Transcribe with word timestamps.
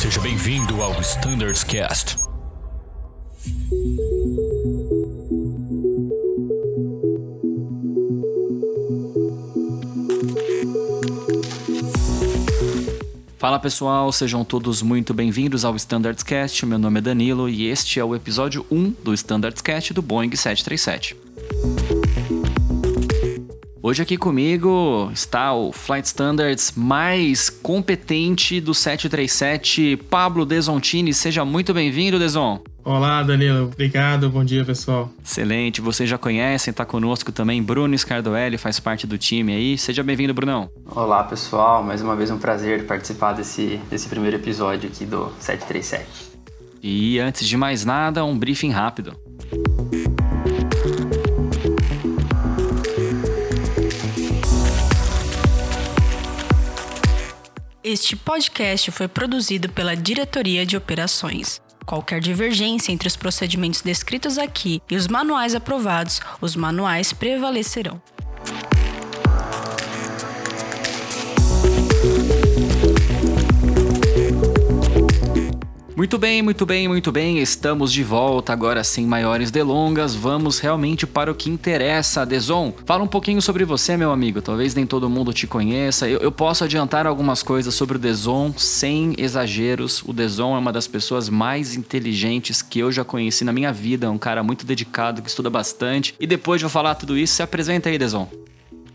Seja 0.00 0.18
bem-vindo 0.22 0.80
ao 0.80 0.98
Standards 1.02 1.62
Cast. 1.62 2.16
Fala 13.36 13.58
pessoal, 13.58 14.10
sejam 14.10 14.42
todos 14.42 14.80
muito 14.80 15.12
bem-vindos 15.12 15.66
ao 15.66 15.76
Standards 15.76 16.22
Cast. 16.22 16.64
Meu 16.64 16.78
nome 16.78 17.00
é 17.00 17.02
Danilo 17.02 17.46
e 17.46 17.66
este 17.66 18.00
é 18.00 18.04
o 18.04 18.14
episódio 18.14 18.64
1 18.70 18.94
do 19.04 19.12
Standards 19.12 19.60
Cast 19.60 19.92
do 19.92 20.00
Boeing 20.00 20.34
737. 20.34 21.14
Hoje 23.82 24.02
aqui 24.02 24.18
comigo 24.18 25.10
está 25.10 25.54
o 25.54 25.72
Flight 25.72 26.06
Standards 26.06 26.74
mais 26.76 27.48
competente 27.48 28.60
do 28.60 28.74
737, 28.74 29.96
Pablo 30.10 30.44
Desontini. 30.44 31.14
Seja 31.14 31.46
muito 31.46 31.72
bem-vindo, 31.72 32.18
Deson. 32.18 32.62
Olá, 32.84 33.22
Danilo. 33.22 33.70
Obrigado. 33.72 34.28
Bom 34.28 34.44
dia, 34.44 34.66
pessoal. 34.66 35.10
Excelente. 35.24 35.80
Vocês 35.80 36.10
já 36.10 36.18
conhecem, 36.18 36.72
está 36.72 36.84
conosco 36.84 37.32
também 37.32 37.62
Bruno 37.62 37.96
Scardoelli, 37.96 38.58
faz 38.58 38.78
parte 38.78 39.06
do 39.06 39.16
time 39.16 39.54
aí. 39.54 39.78
Seja 39.78 40.02
bem-vindo, 40.02 40.34
Brunão. 40.34 40.68
Olá, 40.94 41.24
pessoal. 41.24 41.82
Mais 41.82 42.02
uma 42.02 42.14
vez 42.14 42.30
um 42.30 42.38
prazer 42.38 42.84
participar 42.84 43.32
desse, 43.32 43.80
desse 43.88 44.08
primeiro 44.10 44.36
episódio 44.36 44.90
aqui 44.90 45.06
do 45.06 45.32
737. 45.38 46.06
E 46.82 47.18
antes 47.18 47.48
de 47.48 47.56
mais 47.56 47.86
nada, 47.86 48.26
um 48.26 48.38
briefing 48.38 48.70
rápido. 48.70 49.16
Este 57.92 58.14
podcast 58.14 58.88
foi 58.92 59.08
produzido 59.08 59.68
pela 59.68 59.96
Diretoria 59.96 60.64
de 60.64 60.76
Operações. 60.76 61.60
Qualquer 61.84 62.20
divergência 62.20 62.92
entre 62.92 63.08
os 63.08 63.16
procedimentos 63.16 63.80
descritos 63.80 64.38
aqui 64.38 64.80
e 64.88 64.94
os 64.94 65.08
manuais 65.08 65.56
aprovados, 65.56 66.20
os 66.40 66.54
manuais 66.54 67.12
prevalecerão. 67.12 68.00
Muito 76.00 76.16
bem, 76.16 76.40
muito 76.40 76.64
bem, 76.64 76.88
muito 76.88 77.12
bem. 77.12 77.40
Estamos 77.40 77.92
de 77.92 78.02
volta 78.02 78.54
agora 78.54 78.82
sem 78.82 79.04
maiores 79.04 79.50
delongas. 79.50 80.14
Vamos 80.14 80.58
realmente 80.58 81.06
para 81.06 81.30
o 81.30 81.34
que 81.34 81.50
interessa. 81.50 82.24
Deson, 82.24 82.72
fala 82.86 83.04
um 83.04 83.06
pouquinho 83.06 83.42
sobre 83.42 83.66
você, 83.66 83.98
meu 83.98 84.10
amigo. 84.10 84.40
Talvez 84.40 84.74
nem 84.74 84.86
todo 84.86 85.10
mundo 85.10 85.30
te 85.34 85.46
conheça. 85.46 86.08
Eu, 86.08 86.20
eu 86.20 86.32
posso 86.32 86.64
adiantar 86.64 87.06
algumas 87.06 87.42
coisas 87.42 87.74
sobre 87.74 87.98
o 87.98 88.00
Deson 88.00 88.54
sem 88.56 89.14
exageros. 89.18 90.02
O 90.06 90.14
Deson 90.14 90.56
é 90.56 90.58
uma 90.58 90.72
das 90.72 90.86
pessoas 90.86 91.28
mais 91.28 91.74
inteligentes 91.74 92.62
que 92.62 92.78
eu 92.78 92.90
já 92.90 93.04
conheci 93.04 93.44
na 93.44 93.52
minha 93.52 93.70
vida. 93.70 94.06
É 94.06 94.10
um 94.10 94.16
cara 94.16 94.42
muito 94.42 94.64
dedicado, 94.64 95.20
que 95.20 95.28
estuda 95.28 95.50
bastante. 95.50 96.14
E 96.18 96.26
depois 96.26 96.62
de 96.62 96.64
eu 96.64 96.70
falar 96.70 96.94
tudo 96.94 97.14
isso, 97.14 97.34
se 97.34 97.42
apresenta 97.42 97.90
aí, 97.90 97.98
Deson. 97.98 98.26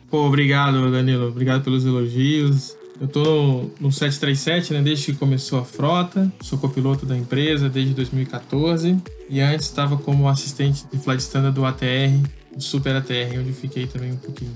Pô, 0.10 0.26
obrigado, 0.26 0.90
Danilo. 0.90 1.28
Obrigado 1.28 1.64
pelos 1.64 1.86
elogios. 1.86 2.76
Eu 3.00 3.08
tô 3.08 3.70
no 3.80 3.92
737, 3.92 4.74
né, 4.74 4.82
desde 4.82 5.08
que 5.08 5.14
começou 5.14 5.60
a 5.60 5.66
frota. 5.66 6.32
Sou 6.42 6.58
copiloto 6.58 7.06
da 7.06 7.16
empresa 7.16 7.70
desde 7.70 7.94
2014 7.94 8.98
e 9.30 9.42
antes 9.42 9.66
estava 9.66 9.98
como 9.98 10.30
assistente 10.30 10.86
de 10.92 10.98
flight 10.98 11.22
standard 11.22 11.54
do 11.54 11.66
ATR, 11.66 12.24
do 12.56 12.62
Super 12.62 12.96
ATR, 12.96 13.40
onde 13.40 13.52
fiquei 13.52 13.86
também 13.86 14.14
um 14.14 14.18
pouquinho. 14.18 14.54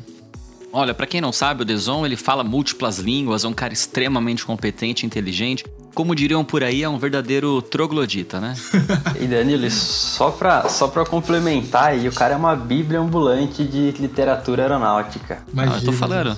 Olha, 0.72 0.94
para 0.94 1.08
quem 1.08 1.20
não 1.20 1.32
sabe, 1.32 1.64
o 1.64 1.66
Deson 1.66 2.06
ele 2.06 2.16
fala 2.16 2.44
múltiplas 2.44 3.00
línguas, 3.00 3.44
é 3.44 3.48
um 3.48 3.54
cara 3.54 3.74
extremamente 3.74 4.46
competente, 4.46 5.06
inteligente. 5.06 5.66
Como 5.96 6.14
diriam 6.14 6.46
por 6.46 6.64
aí, 6.64 6.84
é 6.84 6.88
um 6.88 7.00
verdadeiro 7.00 7.60
troglodita, 7.64 8.40
né? 8.40 8.56
e 9.20 9.26
Danilo, 9.26 9.70
só 9.72 10.30
pra, 10.30 10.70
só 10.70 10.88
pra 10.88 11.04
complementar 11.04 11.86
aí, 11.86 12.08
o 12.08 12.14
cara 12.14 12.36
é 12.36 12.38
uma 12.38 12.56
bíblia 12.56 13.00
ambulante 13.00 13.64
de 13.64 13.92
literatura 13.94 14.62
aeronáutica. 14.62 15.44
Imagina, 15.52 15.76
ah, 15.76 15.80
eu 15.80 15.86
tô 15.86 15.92
falando. 15.92 16.38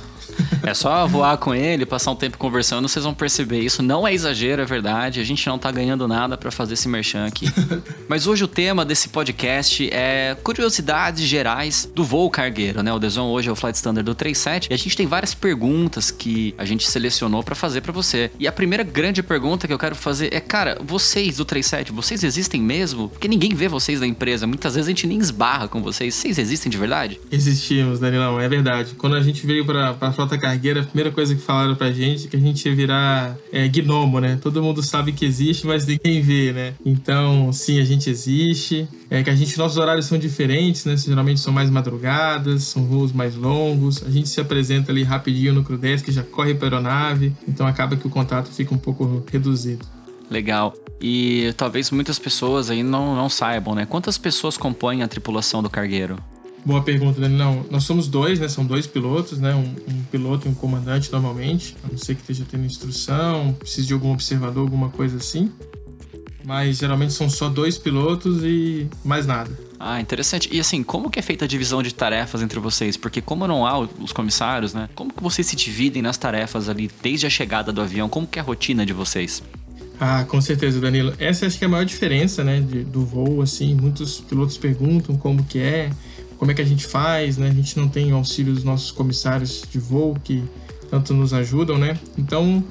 É 0.64 0.74
só 0.74 1.08
voar 1.08 1.38
com 1.38 1.56
ele, 1.56 1.86
passar 1.86 2.12
um 2.12 2.16
tempo 2.16 2.38
conversando, 2.38 2.88
vocês 2.88 3.04
vão 3.04 3.14
perceber. 3.14 3.60
Isso 3.60 3.82
não 3.82 4.08
é 4.08 4.14
exagero, 4.14 4.62
é 4.62 4.66
verdade. 4.66 5.20
A 5.20 5.24
gente 5.24 5.46
não 5.48 5.58
tá 5.58 5.72
ganhando 5.72 6.08
nada 6.08 6.38
para 6.38 6.52
fazer 6.52 6.74
esse 6.74 6.88
merchan 6.88 7.26
aqui. 7.26 7.48
Mas 8.08 8.28
hoje 8.28 8.44
o 8.44 8.48
tema 8.48 8.86
desse 8.86 9.10
podcast 9.10 9.90
é 9.92 10.36
curiosidades 10.44 11.26
gerais 11.26 11.90
do 11.94 12.04
voo 12.04 12.30
cargueiro, 12.30 12.84
né? 12.84 12.94
O 12.94 13.00
Deson 13.00 13.28
hoje 13.28 13.50
é 13.50 13.52
o 13.52 13.56
Flight 13.56 13.76
Standard 13.76 14.06
do 14.06 14.14
37 14.14 14.68
e 14.70 14.74
a 14.74 14.78
gente 14.78 14.96
tem 14.96 15.08
várias 15.08 15.34
perguntas 15.34 16.12
que 16.12 16.54
a 16.58 16.66
gente 16.66 16.88
selecionou 16.88 17.44
para 17.44 17.56
fazer 17.56 17.82
para 17.82 17.92
você. 17.92 18.32
E 18.40 18.48
a 18.48 18.52
primeira 18.52 18.84
grande 18.84 19.24
pergunta 19.24 19.68
que 19.68 19.74
eu 19.74 19.80
quero 19.80 19.96
fazer 19.96 20.34
é, 20.34 20.40
cara, 20.40 20.78
vocês 20.84 21.38
do 21.38 21.46
37, 21.46 21.92
vocês 21.92 22.24
existem 22.24 22.62
mesmo? 22.62 23.10
Porque 23.10 23.28
ninguém 23.28 23.54
vê 23.56 23.68
vocês 23.68 24.00
na 24.00 24.08
empresa. 24.08 24.46
Muitas 24.46 24.76
vezes 24.76 24.88
a 24.88 24.92
gente 24.92 25.08
nem 25.08 25.18
esbarra 25.18 25.68
com 25.68 25.82
vocês. 25.82 26.14
Vocês 26.14 26.38
existem 26.38 26.70
de 26.70 26.78
verdade? 26.78 27.20
Existimos, 27.32 28.00
Danilão, 28.00 28.40
é 28.40 28.48
verdade. 28.48 28.94
Quando 28.98 29.16
a 29.16 29.22
gente 29.22 29.46
veio 29.46 29.66
pra 29.66 29.94
frota 30.22 30.38
cargueira, 30.38 30.82
a 30.82 30.84
primeira 30.84 31.12
coisa 31.12 31.34
que 31.34 31.42
falaram 31.42 31.76
pra 31.76 31.92
gente 31.92 32.28
é 32.28 32.30
que 32.30 32.36
a 32.36 32.40
gente 32.40 32.68
ia 32.68 32.76
virar 32.76 33.36
é, 33.52 33.68
gnomo, 33.68 34.20
né? 34.20 34.38
Todo 34.42 34.62
mundo 34.62 34.84
sabe 34.84 35.12
que 35.12 35.26
existe, 35.26 35.66
mas 35.66 35.86
ninguém 35.88 36.22
vê, 36.22 36.54
né? 36.54 36.74
Então, 36.86 37.52
sim, 37.52 37.80
a 37.80 37.84
gente 37.84 38.10
existe. 38.10 38.88
É 39.10 39.24
que 39.24 39.30
a 39.30 39.36
gente, 39.36 39.58
nossos 39.58 39.78
horários 39.78 40.06
são 40.06 40.18
diferentes, 40.18 40.86
né? 40.86 40.96
Geralmente 40.96 41.40
são 41.40 41.52
mais 41.52 41.70
madrugadas, 41.70 42.64
são 42.64 42.86
voos 42.86 43.12
mais 43.12 43.36
longos. 43.36 44.04
A 44.06 44.12
gente 44.12 44.30
se 44.30 44.40
apresenta 44.40 44.92
ali 44.92 45.02
rapidinho 45.02 45.54
no 45.54 45.64
Crudesk, 45.64 46.12
já 46.12 46.24
corre 46.24 46.54
para 46.54 46.68
a 46.68 46.80
aeronave, 46.80 47.34
então 47.48 47.66
acaba 47.66 47.96
que 47.96 48.06
o 48.06 48.10
contato 48.10 48.52
fica 48.52 48.74
um 48.74 48.78
pouco 48.78 49.24
reduzido. 49.32 49.86
Legal. 50.30 50.74
E 51.02 51.52
talvez 51.58 51.90
muitas 51.90 52.20
pessoas 52.20 52.70
aí 52.70 52.84
não, 52.84 53.16
não 53.16 53.28
saibam, 53.28 53.74
né? 53.74 53.88
Quantas 53.88 54.20
pessoas 54.20 54.56
compõem 54.56 55.02
a 55.02 55.08
tripulação 55.08 55.64
do 55.64 55.70
cargueiro? 55.70 56.18
Boa 56.64 56.82
pergunta, 56.84 57.20
Dani. 57.20 57.36
Não, 57.36 57.66
nós 57.72 57.84
somos 57.84 58.08
dois, 58.08 58.40
né? 58.40 58.48
São 58.48 58.66
dois 58.66 58.86
pilotos, 58.86 59.40
né? 59.40 59.56
Um, 59.56 59.76
um, 59.92 60.04
piloto 60.12 60.48
e 60.48 60.52
um 60.52 60.54
comandante 60.54 61.12
normalmente. 61.12 61.76
A 61.84 61.88
não 61.88 61.98
ser 61.98 62.16
que 62.16 62.22
esteja 62.22 62.46
tendo 62.50 62.66
instrução, 62.66 63.54
precise 63.54 63.88
de 63.88 63.94
algum 63.94 64.12
observador, 64.12 64.62
alguma 64.62 64.90
coisa 64.90 65.18
assim. 65.18 65.52
Mas 66.44 66.78
geralmente 66.78 67.14
são 67.14 67.30
só 67.30 67.50
dois 67.50 67.78
pilotos 67.78 68.44
e 68.44 68.88
mais 69.04 69.26
nada. 69.26 69.52
Ah, 69.80 70.00
interessante. 70.00 70.50
E 70.52 70.60
assim, 70.60 70.84
como 70.84 71.10
que 71.10 71.18
é 71.18 71.22
feita 71.24 71.46
a 71.46 71.48
divisão 71.48 71.82
de 71.82 71.94
tarefas 71.94 72.44
entre 72.44 72.60
vocês? 72.60 72.96
Porque 72.96 73.22
como 73.22 73.48
não 73.48 73.66
há 73.66 73.80
os 73.80 74.14
comissários, 74.14 74.74
né? 74.74 74.88
Como 74.94 75.12
que 75.12 75.24
vocês 75.24 75.48
se 75.48 75.56
dividem 75.56 76.02
nas 76.02 76.18
tarefas 76.18 76.70
ali 76.70 76.90
desde 77.02 77.26
a 77.26 77.30
chegada 77.30 77.72
do 77.72 77.82
avião? 77.82 78.08
Como 78.08 78.28
que 78.28 78.38
é 78.38 78.42
a 78.42 78.46
rotina 78.46 78.86
de 78.86 78.94
vocês? 78.94 79.42
Ah, 80.00 80.24
com 80.28 80.40
certeza, 80.42 80.80
Danilo. 80.80 81.14
Essa 81.18 81.48
acho 81.48 81.58
que 81.58 81.64
é 81.64 81.68
a 81.68 81.70
maior 81.70 81.86
diferença, 81.86 82.44
né, 82.44 82.60
de, 82.60 82.84
do 82.84 83.06
voo, 83.06 83.42
assim. 83.42 83.74
Muitos 83.76 84.20
pilotos 84.20 84.58
perguntam 84.58 85.16
como 85.18 85.44
que 85.44 85.60
é 85.60 85.92
como 86.42 86.50
é 86.50 86.56
que 86.56 86.62
a 86.64 86.66
gente 86.66 86.88
faz, 86.88 87.38
né? 87.38 87.50
A 87.50 87.54
gente 87.54 87.78
não 87.78 87.88
tem 87.88 88.12
o 88.12 88.16
auxílio 88.16 88.52
dos 88.52 88.64
nossos 88.64 88.90
comissários 88.90 89.64
de 89.72 89.78
voo 89.78 90.18
que 90.24 90.44
tanto 90.90 91.14
nos 91.14 91.36
ajudam, 91.36 91.78
né? 91.78 92.00
Então, 92.18 92.64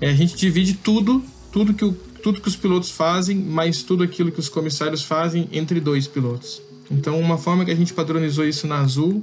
é, 0.00 0.10
a 0.10 0.14
gente 0.14 0.36
divide 0.36 0.74
tudo, 0.74 1.20
tudo 1.50 1.74
que, 1.74 1.84
o, 1.84 1.92
tudo 2.22 2.40
que 2.40 2.46
os 2.46 2.54
pilotos 2.54 2.92
fazem, 2.92 3.36
mais 3.36 3.82
tudo 3.82 4.04
aquilo 4.04 4.30
que 4.30 4.38
os 4.38 4.48
comissários 4.48 5.02
fazem 5.02 5.48
entre 5.50 5.80
dois 5.80 6.06
pilotos. 6.06 6.62
Então, 6.88 7.18
uma 7.18 7.36
forma 7.36 7.64
que 7.64 7.72
a 7.72 7.74
gente 7.74 7.92
padronizou 7.92 8.46
isso 8.46 8.64
na 8.68 8.78
Azul, 8.78 9.20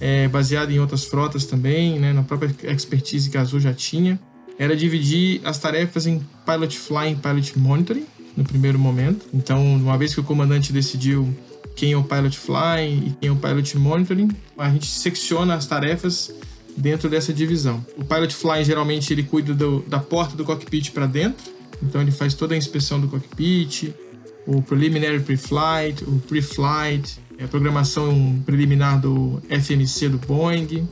é, 0.00 0.26
baseado 0.26 0.72
em 0.72 0.80
outras 0.80 1.04
frotas 1.04 1.46
também, 1.46 2.00
né, 2.00 2.12
na 2.12 2.24
própria 2.24 2.52
expertise 2.64 3.30
que 3.30 3.38
a 3.38 3.42
Azul 3.42 3.60
já 3.60 3.72
tinha, 3.72 4.18
era 4.58 4.74
dividir 4.74 5.40
as 5.44 5.56
tarefas 5.56 6.08
em 6.08 6.20
Pilot 6.44 6.76
Flying 6.76 7.14
Pilot 7.14 7.56
Monitoring, 7.56 8.06
no 8.36 8.42
primeiro 8.42 8.76
momento. 8.76 9.24
Então, 9.32 9.64
uma 9.76 9.96
vez 9.96 10.12
que 10.12 10.18
o 10.18 10.24
comandante 10.24 10.72
decidiu 10.72 11.32
quem 11.76 11.92
é 11.92 11.96
o 11.96 12.02
Pilot 12.02 12.36
Flying 12.36 13.06
e 13.06 13.10
quem 13.20 13.28
é 13.28 13.32
o 13.32 13.36
Pilot 13.36 13.76
Monitoring. 13.76 14.30
A 14.56 14.70
gente 14.70 14.86
secciona 14.86 15.54
as 15.54 15.66
tarefas 15.66 16.34
dentro 16.76 17.08
dessa 17.08 17.32
divisão. 17.32 17.84
O 17.96 18.04
Pilot 18.04 18.34
Flying 18.34 18.64
geralmente 18.64 19.12
ele 19.12 19.22
cuida 19.22 19.54
do, 19.54 19.80
da 19.86 19.98
porta 19.98 20.34
do 20.34 20.44
cockpit 20.44 20.90
para 20.90 21.06
dentro, 21.06 21.52
então 21.82 22.00
ele 22.00 22.10
faz 22.10 22.34
toda 22.34 22.54
a 22.54 22.58
inspeção 22.58 22.98
do 22.98 23.06
cockpit, 23.06 23.94
o 24.46 24.62
Preliminary 24.62 25.20
Pre-Flight, 25.20 26.04
o 26.04 26.18
Pre-Flight, 26.26 27.18
a 27.42 27.46
programação 27.46 28.42
preliminar 28.46 29.00
do 29.00 29.42
FMC 29.48 30.08
do 30.08 30.18
Boeing, 30.18 30.88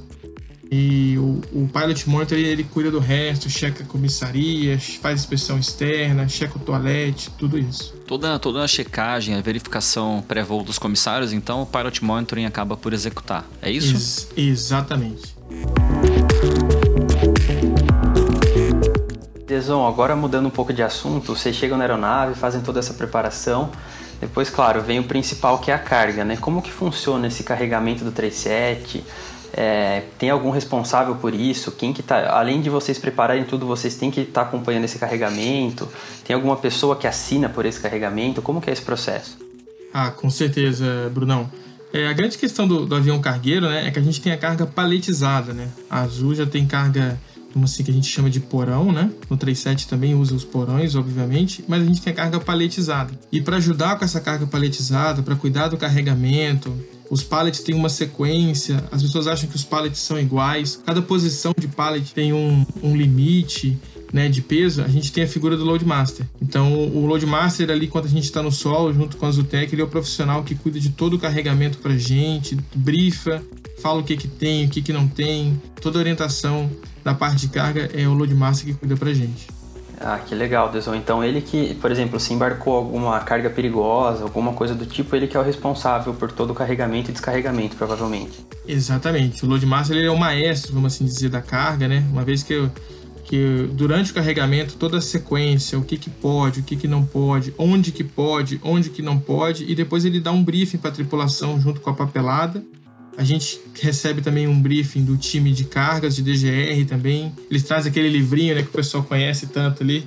e 0.71 1.17
o, 1.19 1.41
o 1.53 1.69
Pilot 1.69 2.09
Monitor 2.09 2.37
ele, 2.37 2.49
ele 2.49 2.65
cuida 2.65 2.91
do 2.91 2.99
resto, 2.99 3.49
checa 3.49 3.85
a 3.85 3.87
comissaria, 3.87 4.79
faz 5.01 5.21
inspeção 5.21 5.59
externa, 5.59 6.29
checa 6.29 6.57
o 6.57 6.61
toalete, 6.61 7.31
tudo 7.39 7.59
isso. 7.59 7.94
Toda, 8.06 8.39
toda 8.39 8.62
a 8.62 8.69
checagem, 8.69 9.35
a 9.35 9.41
verificação 9.41 10.23
pré-voo 10.29 10.62
dos 10.62 10.79
comissários, 10.79 11.33
então 11.33 11.62
o 11.62 11.67
Pilot 11.67 12.05
Monitoring 12.05 12.45
acaba 12.45 12.77
por 12.77 12.93
executar. 12.93 13.47
É 13.62 13.71
isso? 13.71 13.95
Ex 13.95 14.29
exatamente. 14.37 15.35
Deson, 19.47 19.87
agora 19.87 20.15
mudando 20.15 20.47
um 20.47 20.51
pouco 20.51 20.73
de 20.73 20.83
assunto, 20.83 21.35
vocês 21.35 21.56
chegam 21.56 21.79
na 21.79 21.85
aeronave, 21.85 22.35
fazem 22.35 22.61
toda 22.61 22.79
essa 22.79 22.93
preparação. 22.93 23.71
Depois, 24.21 24.51
claro, 24.51 24.83
vem 24.83 24.99
o 24.99 25.05
principal 25.05 25.59
que 25.59 25.71
é 25.71 25.75
a 25.75 25.79
carga, 25.79 26.25
né? 26.25 26.37
Como 26.37 26.61
que 26.61 26.71
funciona 26.71 27.27
esse 27.27 27.43
carregamento 27.43 28.05
do 28.05 28.12
37? 28.12 29.03
É, 29.56 30.03
tem 30.19 30.31
algum 30.31 30.51
responsável 30.51 31.15
por 31.15 31.33
isso? 31.33 31.71
Quem 31.71 31.93
que 31.93 32.03
tá, 32.03 32.37
além 32.37 32.61
de 32.61 32.69
vocês 32.69 32.99
prepararem 32.99 33.45
tudo, 33.45 33.67
vocês 33.67 33.95
têm 33.95 34.11
que 34.11 34.21
estar 34.21 34.43
tá 34.43 34.49
acompanhando 34.49 34.85
esse 34.85 34.99
carregamento? 34.99 35.89
Tem 36.25 36.35
alguma 36.35 36.56
pessoa 36.56 36.97
que 36.97 37.06
assina 37.06 37.49
por 37.49 37.65
esse 37.65 37.79
carregamento? 37.79 38.43
Como 38.43 38.61
que 38.61 38.69
é 38.69 38.73
esse 38.73 38.83
processo? 38.83 39.39
Ah, 39.93 40.11
com 40.11 40.29
certeza, 40.29 41.09
Brunão. 41.15 41.49
É, 41.93 42.09
a 42.09 42.12
grande 42.12 42.37
questão 42.37 42.67
do, 42.67 42.85
do, 42.85 42.97
avião 42.97 43.21
cargueiro 43.21 43.69
né, 43.69 43.87
é 43.87 43.91
que 43.93 43.99
a 44.01 44.03
gente 44.03 44.21
tem 44.21 44.33
a 44.33 44.37
carga 44.37 44.67
paletizada. 44.67 45.53
Né? 45.53 45.69
A 45.89 46.01
Azul 46.01 46.35
já 46.35 46.45
tem 46.45 46.67
carga, 46.67 47.17
como 47.53 47.67
assim, 47.67 47.85
que 47.85 47.93
a 47.93 47.95
gente 47.95 48.09
chama 48.09 48.29
de 48.29 48.41
porão, 48.41 48.91
né? 48.91 49.09
No 49.31 49.37
37 49.37 49.87
também 49.87 50.17
usa 50.17 50.35
os 50.35 50.43
porões, 50.43 50.97
obviamente, 50.97 51.65
mas 51.69 51.81
a 51.81 51.85
gente 51.85 52.03
tem 52.03 52.12
a 52.12 52.17
carga 52.17 52.41
paletizada. 52.41 53.12
E 53.31 53.41
para 53.41 53.59
ajudar 53.59 53.97
com 53.97 54.05
essa 54.05 54.21
carga 54.21 54.45
paletizada, 54.45 55.23
para 55.23 55.37
cuidar 55.37 55.69
do 55.69 55.77
carregamento, 55.77 56.77
os 57.15 57.23
pallets 57.23 57.61
têm 57.61 57.77
uma 57.77 57.89
sequência, 57.89 58.83
as 58.91 59.01
pessoas 59.01 59.29
acham 59.29 59.49
que 59.49 59.55
os 59.55 59.63
pallets 59.63 60.01
são 60.01 60.19
iguais, 60.19 60.83
cada 60.85 61.01
posição 61.01 61.55
de 61.57 61.69
pallet 61.69 62.13
tem 62.13 62.33
um, 62.33 62.67
um 62.83 62.97
limite 62.97 63.79
né, 64.13 64.29
de 64.29 64.43
peso, 64.43 64.83
a 64.83 64.89
gente 64.89 65.13
tem 65.13 65.23
a 65.23 65.29
figura 65.29 65.57
do 65.57 65.65
Loadmaster. 65.65 66.27
Então, 66.43 66.73
o 66.73 67.07
Loadmaster 67.07 67.71
ali, 67.71 67.87
quando 67.87 68.07
a 68.07 68.09
gente 68.09 68.25
está 68.25 68.43
no 68.43 68.51
solo, 68.51 68.93
junto 68.93 69.17
com 69.17 69.27
a 69.27 69.31
Zutec, 69.31 69.73
ele 69.73 69.81
é 69.81 69.85
o 69.85 69.89
profissional 69.89 70.43
que 70.43 70.57
cuida 70.57 70.81
de 70.81 70.89
todo 70.89 71.15
o 71.15 71.19
carregamento 71.19 71.79
para 71.79 71.97
gente, 71.97 72.59
brifa, 72.75 73.41
fala 73.81 74.01
o 74.01 74.03
que 74.03 74.17
que 74.17 74.27
tem, 74.27 74.67
o 74.67 74.69
que 74.69 74.83
que 74.83 74.93
não 74.93 75.07
tem, 75.07 75.63
toda 75.81 75.99
a 75.99 76.01
orientação 76.01 76.69
da 77.05 77.15
parte 77.15 77.43
de 77.43 77.49
carga 77.49 77.91
é 77.95 78.09
o 78.09 78.13
Loadmaster 78.13 78.67
que 78.67 78.75
cuida 78.75 78.97
para 78.97 79.15
gente. 79.15 79.47
Ah, 80.00 80.19
que 80.19 80.35
legal, 80.35 80.70
Deson. 80.70 80.94
Então 80.94 81.23
ele 81.23 81.41
que, 81.41 81.75
por 81.75 81.91
exemplo, 81.91 82.19
se 82.19 82.32
embarcou 82.32 82.76
alguma 82.76 83.19
carga 83.20 83.50
perigosa, 83.50 84.23
alguma 84.23 84.52
coisa 84.52 84.75
do 84.75 84.87
tipo, 84.87 85.14
ele 85.14 85.26
que 85.26 85.37
é 85.37 85.41
o 85.41 85.43
responsável 85.43 86.14
por 86.14 86.32
todo 86.32 86.50
o 86.50 86.55
carregamento 86.55 87.11
e 87.11 87.12
descarregamento, 87.12 87.76
provavelmente. 87.76 88.44
Exatamente. 88.67 89.44
O 89.44 89.49
Loadmaster 89.49 89.96
ele 89.96 90.06
é 90.06 90.11
o 90.11 90.19
maestro, 90.19 90.75
vamos 90.75 90.94
assim 90.94 91.05
dizer, 91.05 91.29
da 91.29 91.41
carga, 91.41 91.88
né? 91.88 92.05
Uma 92.11 92.25
vez 92.25 92.43
que 92.43 92.70
que 93.25 93.69
durante 93.73 94.12
o 94.12 94.14
carregamento 94.14 94.76
toda 94.76 94.99
a 94.99 95.00
sequência, 95.00 95.79
o 95.79 95.82
que, 95.82 95.96
que 95.96 96.11
pode, 96.11 96.61
o 96.61 96.62
que, 96.62 96.76
que 96.76 96.87
não 96.87 97.05
pode, 97.05 97.55
onde 97.58 97.91
que 97.91 98.05
pode, 98.05 98.61
onde 98.62 98.91
que 98.91 99.00
não 99.00 99.19
pode, 99.19 99.64
e 99.64 99.75
depois 99.75 100.05
ele 100.05 100.20
dá 100.20 100.31
um 100.31 100.44
briefing 100.44 100.76
para 100.76 100.91
a 100.91 100.93
tripulação 100.93 101.58
junto 101.58 101.81
com 101.81 101.91
a 101.91 101.94
papelada. 101.94 102.62
A 103.17 103.25
gente 103.25 103.61
recebe 103.81 104.21
também 104.21 104.49
um 104.49 104.61
briefing 104.61 105.05
do 105.05 105.17
time 105.17 105.53
de 105.53 105.65
cargas, 105.65 106.17
de 106.17 106.23
DGR 106.23 106.85
também. 106.87 107.33
Eles 107.51 107.63
trazem 107.63 107.91
aquele 107.91 108.09
livrinho 108.09 108.55
né, 108.55 108.63
que 108.63 108.69
o 108.69 108.73
pessoal 108.73 109.05
conhece 109.05 109.47
tanto 109.47 109.83
ali, 109.83 110.07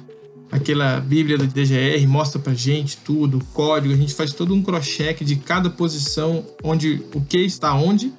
aquela 0.51 1.00
bíblia 1.00 1.38
do 1.38 1.48
DGR, 1.48 2.06
mostra 2.07 2.39
pra 2.39 2.54
gente 2.54 2.98
tudo, 2.98 3.38
o 3.38 3.44
código, 3.45 3.94
a 3.94 3.98
gente 3.98 4.13
faz 4.13 4.33
todo 4.33 4.54
um 4.54 4.62
cross-check 4.62 5.24
de 5.24 5.36
cada 5.38 5.69
posição, 5.69 6.45
onde 6.63 7.01
o 7.13 7.21
que 7.21 7.39
está 7.39 7.74
onde 7.74 8.12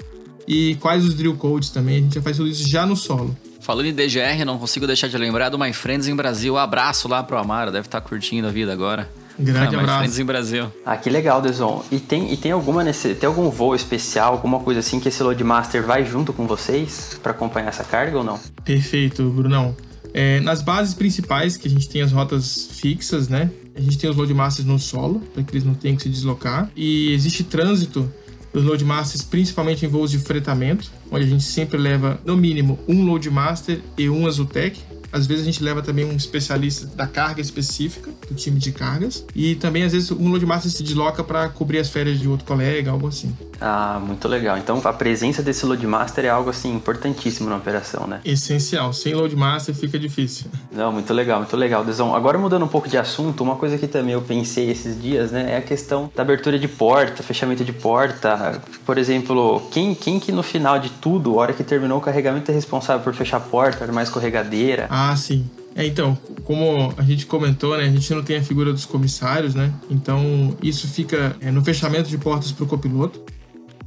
e 0.47 0.77
quais 0.77 1.05
os 1.05 1.15
drill 1.15 1.37
codes 1.37 1.71
também. 1.71 1.99
A 1.99 2.01
gente 2.01 2.15
já 2.15 2.23
faz 2.23 2.37
tudo 2.37 2.49
isso 2.49 2.67
já 2.67 2.87
no 2.87 2.97
solo. 2.97 3.37
Falando 3.61 3.87
em 3.87 3.93
DGR, 3.93 4.45
não 4.47 4.59
consigo 4.59 4.87
deixar 4.87 5.09
de 5.09 5.19
lembrar 5.19 5.51
do 5.51 5.59
My 5.59 5.73
Friends 5.73 6.09
em 6.09 6.17
Brasil. 6.17 6.57
Abraço 6.57 7.07
lá 7.07 7.23
pro 7.23 7.37
Amaro, 7.37 7.71
deve 7.71 7.87
estar 7.87 8.01
tá 8.01 8.09
curtindo 8.09 8.49
a 8.49 8.51
vida 8.51 8.73
agora. 8.73 9.11
Grande 9.39 9.77
ah, 9.77 9.81
abraço. 9.81 10.21
Em 10.21 10.25
Brasil. 10.25 10.73
Ah, 10.85 10.97
que 10.97 11.09
legal, 11.09 11.41
Deson. 11.41 11.85
E 11.93 12.01
tem, 12.01 12.33
e 12.33 12.37
tem 12.37 12.51
alguma 12.51 12.83
nesse, 12.83 13.15
tem 13.15 13.27
algum 13.27 13.49
voo 13.51 13.75
especial, 13.75 14.33
alguma 14.33 14.59
coisa 14.61 14.81
assim 14.81 14.99
que 14.99 15.09
esse 15.09 15.23
Loadmaster 15.23 15.85
vai 15.85 16.05
junto 16.05 16.33
com 16.33 16.47
vocês 16.47 17.19
para 17.23 17.33
acompanhar 17.33 17.69
essa 17.69 17.85
carga 17.85 18.19
ou 18.19 18.25
não? 18.25 18.39
Perfeito, 18.65 19.23
Brunão. 19.31 19.77
É, 20.13 20.41
nas 20.41 20.63
bases 20.63 20.95
principais, 20.95 21.57
que 21.57 21.69
a 21.69 21.71
gente 21.71 21.89
tem 21.89 22.03
as 22.03 22.11
rotas 22.11 22.71
fixas, 22.73 23.29
né? 23.29 23.51
A 23.77 23.81
gente 23.81 23.97
tem 23.97 24.11
os 24.11 24.17
Loadmasters 24.17 24.67
no 24.67 24.79
solo, 24.79 25.21
para 25.33 25.43
que 25.43 25.53
eles 25.53 25.65
não 25.65 25.75
tenham 25.75 25.97
que 25.97 26.03
se 26.03 26.09
deslocar. 26.09 26.69
E 26.75 27.13
existe 27.13 27.45
trânsito 27.45 28.11
dos 28.53 28.65
Loadmasters, 28.65 29.23
principalmente 29.23 29.85
em 29.85 29.89
voos 29.89 30.11
de 30.11 30.19
fretamento, 30.19 30.91
onde 31.11 31.25
a 31.25 31.29
gente 31.29 31.45
sempre 31.45 31.79
leva, 31.79 32.19
no 32.25 32.37
mínimo, 32.37 32.79
um 32.89 33.05
Loadmaster 33.05 33.81
e 33.97 34.09
um 34.09 34.27
Azutec, 34.27 34.81
às 35.13 35.27
vezes 35.27 35.43
a 35.43 35.47
gente 35.47 35.63
leva 35.63 35.83
também 35.83 36.05
um 36.05 36.17
especialista 36.17 36.87
da 36.87 37.07
carga 37.07 37.41
específica, 37.41 38.11
do 38.29 38.35
time 38.35 38.59
de 38.59 38.73
cargas. 38.73 39.25
E 39.35 39.55
também, 39.55 39.83
às 39.85 39.93
vezes, 39.93 40.11
um 40.11 40.29
loadmaster 40.29 40.71
se 40.71 40.83
desloca 40.83 41.25
para 41.25 41.49
cobrir 41.49 41.79
as 41.79 41.89
férias 41.89 42.19
de 42.19 42.29
outro 42.29 42.47
colega, 42.47 42.91
algo 42.91 43.09
assim. 43.09 43.35
Ah, 43.61 44.01
muito 44.05 44.29
legal. 44.29 44.57
Então, 44.59 44.81
a 44.85 44.93
presença 44.93 45.43
desse 45.43 45.65
loadmaster 45.67 46.25
é 46.25 46.29
algo, 46.29 46.51
assim, 46.51 46.75
importantíssimo 46.75 47.49
na 47.49 47.57
operação, 47.57 48.07
né? 48.07 48.21
Essencial. 48.25 48.93
Sem 48.93 49.15
loadmaster 49.15 49.75
fica 49.75 49.99
difícil. 49.99 50.47
Não, 50.71 50.93
muito 50.93 51.13
legal, 51.13 51.39
muito 51.39 51.57
legal, 51.57 51.85
Desão. 51.85 52.15
Agora, 52.15 52.39
mudando 52.39 52.65
um 52.65 52.69
pouco 52.69 52.89
de 52.89 52.97
assunto, 52.97 53.43
uma 53.43 53.57
coisa 53.57 53.79
que 53.79 53.87
também 53.87 54.15
eu 54.15 54.23
pensei 54.23 54.71
esses 54.71 55.01
dias, 55.01 55.33
né, 55.33 55.53
é 55.53 55.57
a 55.57 55.63
questão 55.63 56.11
da 56.15 56.23
abertura 56.23 56.59
de 56.59 56.69
porta, 56.69 57.23
fechamento 57.23 57.65
de 57.65 57.73
porta. 57.73 58.61
Por 58.85 58.99
exemplo, 58.99 59.63
quem, 59.71 59.95
quem 59.95 60.21
que 60.21 60.31
no 60.31 60.43
final 60.43 60.79
de 60.79 60.91
tudo, 60.91 61.39
a 61.39 61.43
hora 61.43 61.53
que 61.53 61.65
terminou 61.65 61.99
o 61.99 62.01
carregamento, 62.01 62.51
é 62.51 62.55
responsável 62.55 63.03
por 63.03 63.15
fechar 63.15 63.39
a 63.39 63.41
porta, 63.41 63.85
armar 63.85 64.05
escorregadeira? 64.05 64.87
Ah, 64.91 64.98
sim. 65.17 65.49
É, 65.75 65.87
então, 65.87 66.19
como 66.43 66.93
a 66.97 67.03
gente 67.03 67.25
comentou, 67.25 67.77
né, 67.77 67.85
a 67.85 67.91
gente 67.91 68.13
não 68.13 68.23
tem 68.25 68.37
a 68.37 68.43
figura 68.43 68.73
dos 68.73 68.85
comissários, 68.85 69.55
né? 69.55 69.73
Então, 69.89 70.57
isso 70.61 70.89
fica 70.89 71.37
é, 71.41 71.53
no 71.53 71.65
fechamento 71.65 72.09
de 72.09 72.19
portas 72.19 72.51
para 72.51 72.65
o 72.65 72.67
copiloto. 72.67 73.23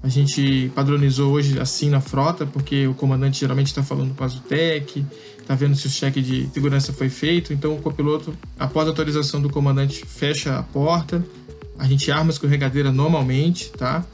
A 0.02 0.08
gente 0.08 0.72
padronizou 0.74 1.32
hoje 1.34 1.60
assim 1.60 1.90
na 1.90 2.00
frota, 2.00 2.46
porque 2.46 2.88
o 2.88 2.94
comandante 2.94 3.42
geralmente 3.42 3.68
está 3.68 3.84
falando 3.84 4.16
com 4.16 4.24
a 4.24 4.28
Zutec, 4.28 5.06
está 5.38 5.54
vendo 5.54 5.76
se 5.76 5.86
o 5.86 5.90
cheque 5.90 6.22
de 6.22 6.50
segurança 6.54 6.94
foi 6.94 7.10
feito. 7.10 7.52
Então, 7.52 7.76
o 7.76 7.82
copiloto, 7.82 8.34
após 8.58 8.88
a 8.88 8.92
autorização 8.92 9.42
do 9.42 9.50
comandante, 9.50 10.06
fecha 10.06 10.58
a 10.58 10.64
porta. 10.64 11.24
A 11.78 11.86
gente 11.88 12.10
arma 12.10 12.30
a 12.30 12.34
escorregadeira 12.34 12.90
normalmente, 12.92 13.70
tá? 13.70 14.06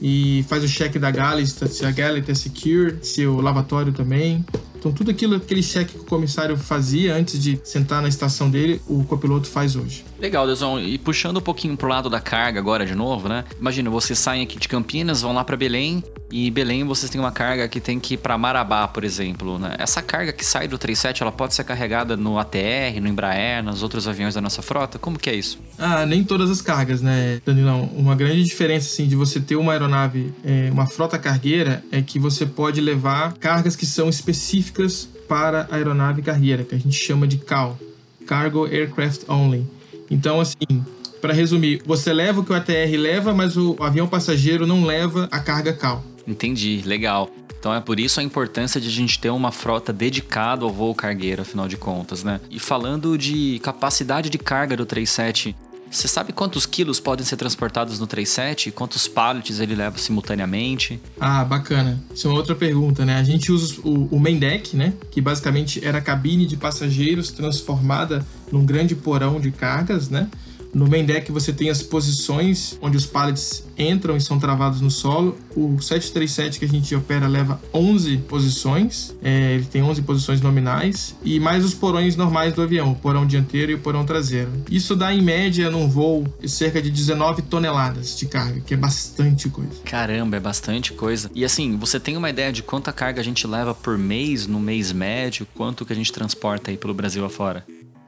E 0.00 0.44
faz 0.48 0.62
o 0.62 0.68
cheque 0.68 1.00
da 1.00 1.10
galley, 1.10 1.46
se 1.46 1.84
a 1.84 1.90
galley 1.90 2.20
está 2.20 2.34
secure, 2.34 2.98
se 3.02 3.26
o 3.26 3.40
lavatório 3.40 3.92
também. 3.92 4.44
Então, 4.84 4.92
tudo 4.92 5.10
aquilo, 5.10 5.36
aquele 5.36 5.62
cheque 5.62 5.94
que 5.94 6.00
o 6.00 6.04
comissário 6.04 6.58
fazia 6.58 7.14
antes 7.14 7.42
de 7.42 7.58
sentar 7.64 8.02
na 8.02 8.08
estação 8.08 8.50
dele, 8.50 8.82
o 8.86 9.02
copiloto 9.04 9.48
faz 9.48 9.76
hoje. 9.76 10.04
Legal, 10.20 10.44
Deusão. 10.44 10.78
E 10.78 10.98
puxando 10.98 11.38
um 11.38 11.40
pouquinho 11.40 11.74
pro 11.74 11.88
lado 11.88 12.10
da 12.10 12.20
carga 12.20 12.60
agora 12.60 12.84
de 12.84 12.94
novo, 12.94 13.26
né? 13.26 13.44
Imagina, 13.58 13.88
vocês 13.88 14.18
saem 14.18 14.42
aqui 14.42 14.58
de 14.58 14.68
Campinas, 14.68 15.22
vão 15.22 15.32
lá 15.32 15.42
para 15.42 15.56
Belém, 15.56 16.04
e 16.30 16.50
Belém 16.50 16.84
vocês 16.84 17.08
têm 17.08 17.20
uma 17.20 17.30
carga 17.30 17.68
que 17.68 17.80
tem 17.80 18.00
que 18.00 18.14
ir 18.14 18.16
para 18.16 18.36
Marabá, 18.36 18.88
por 18.88 19.04
exemplo, 19.04 19.56
né? 19.56 19.76
Essa 19.78 20.02
carga 20.02 20.32
que 20.32 20.44
sai 20.44 20.66
do 20.66 20.76
37, 20.76 21.22
ela 21.22 21.30
pode 21.30 21.54
ser 21.54 21.62
carregada 21.62 22.16
no 22.16 22.40
ATR, 22.40 23.00
no 23.00 23.06
Embraer, 23.06 23.62
nos 23.62 23.84
outros 23.84 24.08
aviões 24.08 24.34
da 24.34 24.40
nossa 24.40 24.60
frota? 24.60 24.98
Como 24.98 25.16
que 25.16 25.30
é 25.30 25.34
isso? 25.34 25.60
Ah, 25.78 26.04
nem 26.04 26.24
todas 26.24 26.50
as 26.50 26.60
cargas, 26.60 27.00
né, 27.00 27.40
Danilão? 27.46 27.88
Uma 27.94 28.16
grande 28.16 28.42
diferença, 28.42 28.88
assim, 28.88 29.06
de 29.06 29.14
você 29.14 29.40
ter 29.40 29.54
uma 29.54 29.70
aeronave, 29.70 30.34
é, 30.44 30.68
uma 30.72 30.86
frota 30.86 31.18
cargueira, 31.20 31.84
é 31.92 32.02
que 32.02 32.18
você 32.18 32.44
pode 32.44 32.80
levar 32.80 33.34
cargas 33.34 33.76
que 33.76 33.86
são 33.86 34.08
específicas 34.08 34.73
específicas 34.74 35.08
para 35.28 35.68
a 35.70 35.76
aeronave 35.76 36.20
cargueira, 36.20 36.64
que 36.64 36.74
a 36.74 36.78
gente 36.78 36.96
chama 36.96 37.26
de 37.26 37.38
CAO, 37.38 37.78
Cargo 38.26 38.66
Aircraft 38.66 39.22
Only. 39.28 39.66
Então, 40.10 40.40
assim, 40.40 40.84
para 41.20 41.32
resumir, 41.32 41.82
você 41.86 42.12
leva 42.12 42.40
o 42.40 42.44
que 42.44 42.52
o 42.52 42.54
ATR 42.54 42.96
leva, 42.98 43.32
mas 43.32 43.56
o 43.56 43.76
avião 43.80 44.06
passageiro 44.06 44.66
não 44.66 44.84
leva 44.84 45.28
a 45.30 45.38
carga 45.38 45.72
CAO. 45.72 46.04
Entendi, 46.26 46.82
legal. 46.84 47.30
Então 47.58 47.72
é 47.72 47.80
por 47.80 47.98
isso 47.98 48.20
a 48.20 48.22
importância 48.22 48.78
de 48.78 48.88
a 48.88 48.90
gente 48.90 49.18
ter 49.18 49.30
uma 49.30 49.50
frota 49.50 49.90
dedicada 49.90 50.64
ao 50.64 50.70
voo 50.70 50.94
cargueiro, 50.94 51.40
afinal 51.40 51.66
de 51.66 51.78
contas, 51.78 52.22
né? 52.22 52.38
E 52.50 52.58
falando 52.58 53.16
de 53.16 53.58
capacidade 53.62 54.28
de 54.28 54.36
carga 54.36 54.76
do 54.76 54.84
37, 54.84 55.56
você 55.94 56.08
sabe 56.08 56.32
quantos 56.32 56.66
quilos 56.66 56.98
podem 56.98 57.24
ser 57.24 57.36
transportados 57.36 58.00
no 58.00 58.06
37? 58.06 58.70
Quantos 58.72 59.06
pallets 59.06 59.60
ele 59.60 59.74
leva 59.74 59.96
simultaneamente? 59.96 61.00
Ah, 61.20 61.44
bacana. 61.44 62.02
Isso 62.12 62.26
é 62.26 62.30
uma 62.30 62.36
outra 62.36 62.54
pergunta, 62.54 63.04
né? 63.04 63.16
A 63.16 63.22
gente 63.22 63.52
usa 63.52 63.80
o, 63.84 64.08
o 64.16 64.18
main 64.18 64.38
deck, 64.38 64.76
né? 64.76 64.92
Que 65.10 65.20
basicamente 65.20 65.84
era 65.84 65.98
a 65.98 66.00
cabine 66.00 66.46
de 66.46 66.56
passageiros 66.56 67.30
transformada 67.30 68.26
num 68.50 68.66
grande 68.66 68.94
porão 68.94 69.40
de 69.40 69.52
cargas, 69.52 70.08
né? 70.08 70.28
No 70.74 70.88
main 70.88 71.04
deck 71.04 71.30
você 71.30 71.52
tem 71.52 71.70
as 71.70 71.82
posições 71.82 72.76
onde 72.82 72.96
os 72.96 73.06
pallets 73.06 73.64
entram 73.78 74.16
e 74.16 74.20
são 74.20 74.38
travados 74.38 74.80
no 74.80 74.90
solo. 74.90 75.38
O 75.54 75.80
737 75.80 76.58
que 76.58 76.64
a 76.64 76.68
gente 76.68 76.94
opera 76.94 77.28
leva 77.28 77.60
11 77.72 78.18
posições, 78.18 79.14
é, 79.22 79.54
ele 79.54 79.64
tem 79.66 79.82
11 79.82 80.02
posições 80.02 80.40
nominais, 80.40 81.14
e 81.24 81.38
mais 81.38 81.64
os 81.64 81.74
porões 81.74 82.16
normais 82.16 82.52
do 82.54 82.62
avião, 82.62 82.92
o 82.92 82.94
porão 82.96 83.24
dianteiro 83.24 83.70
e 83.70 83.74
o 83.76 83.78
porão 83.78 84.04
traseiro. 84.04 84.50
Isso 84.70 84.96
dá 84.96 85.14
em 85.14 85.22
média 85.22 85.70
num 85.70 85.88
voo 85.88 86.24
cerca 86.46 86.82
de 86.82 86.90
19 86.90 87.42
toneladas 87.42 88.18
de 88.18 88.26
carga, 88.26 88.60
que 88.60 88.74
é 88.74 88.76
bastante 88.76 89.48
coisa. 89.48 89.70
Caramba, 89.84 90.36
é 90.36 90.40
bastante 90.40 90.92
coisa. 90.92 91.30
E 91.34 91.44
assim, 91.44 91.76
você 91.76 92.00
tem 92.00 92.16
uma 92.16 92.30
ideia 92.30 92.52
de 92.52 92.62
quanta 92.62 92.92
carga 92.92 93.20
a 93.20 93.24
gente 93.24 93.46
leva 93.46 93.74
por 93.74 93.96
mês, 93.96 94.46
no 94.46 94.58
mês 94.58 94.92
médio, 94.92 95.46
quanto 95.54 95.84
que 95.84 95.92
a 95.92 95.96
gente 95.96 96.12
transporta 96.12 96.70
aí 96.70 96.76
pelo 96.76 96.94
Brasil 96.94 97.24
afora? 97.24 97.64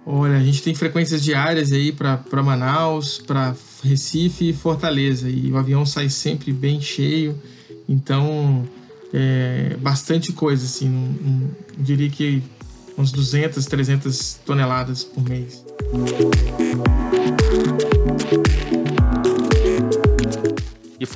Olha, 0.08 0.36
a 0.36 0.40
gente 0.40 0.62
tem 0.62 0.72
frequências 0.72 1.20
diárias 1.20 1.72
aí 1.72 1.90
para 1.90 2.42
Manaus, 2.42 3.18
para 3.18 3.56
Recife 3.82 4.50
e 4.50 4.52
Fortaleza. 4.52 5.28
E 5.28 5.50
o 5.50 5.56
avião 5.56 5.84
sai 5.84 6.08
sempre 6.08 6.52
bem 6.52 6.80
cheio. 6.80 7.36
Então, 7.88 8.64
é 9.12 9.76
bastante 9.80 10.32
coisa, 10.32 10.64
assim. 10.64 10.88
Um, 10.88 10.92
um, 10.92 11.50
eu 11.76 11.84
diria 11.84 12.08
que 12.08 12.40
uns 12.96 13.10
200, 13.10 13.66
300 13.66 14.34
toneladas 14.46 15.02
por 15.02 15.28
mês. 15.28 15.64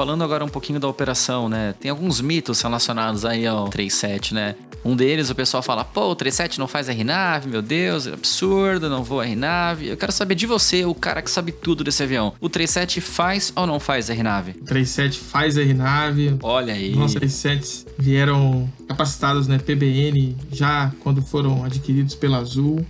falando 0.00 0.24
agora 0.24 0.42
um 0.42 0.48
pouquinho 0.48 0.80
da 0.80 0.88
operação, 0.88 1.46
né? 1.46 1.74
Tem 1.78 1.90
alguns 1.90 2.22
mitos 2.22 2.62
relacionados 2.62 3.26
aí 3.26 3.46
ao 3.46 3.68
37, 3.68 4.32
né? 4.32 4.54
Um 4.84 4.96
deles, 4.96 5.28
o 5.28 5.34
pessoal 5.34 5.62
fala, 5.62 5.84
pô, 5.84 6.10
o 6.10 6.14
37 6.14 6.58
não 6.58 6.66
faz 6.66 6.88
RNAV, 6.88 7.46
meu 7.46 7.60
Deus, 7.60 8.06
é 8.06 8.12
absurdo, 8.14 8.88
não 8.88 9.04
vou 9.04 9.20
RNAV. 9.22 9.82
Eu 9.88 9.96
quero 9.96 10.10
saber 10.10 10.34
de 10.34 10.46
você, 10.46 10.84
o 10.84 10.94
cara 10.94 11.20
que 11.20 11.30
sabe 11.30 11.52
tudo 11.52 11.84
desse 11.84 12.02
avião. 12.02 12.32
O 12.40 12.48
37 12.48 13.00
faz 13.00 13.52
ou 13.54 13.66
não 13.66 13.78
faz 13.78 14.08
RNAV? 14.08 14.56
O 14.60 14.64
37 14.64 15.18
faz 15.18 15.56
RNAV. 15.56 16.38
Olha 16.42 16.72
aí. 16.72 16.94
Nossos 16.94 17.16
37 17.16 17.86
vieram 17.98 18.68
capacitados, 18.88 19.46
né, 19.46 19.58
PBN, 19.58 20.36
já 20.50 20.90
quando 21.00 21.20
foram 21.20 21.62
adquiridos 21.64 22.14
pela 22.14 22.38
Azul. 22.38 22.84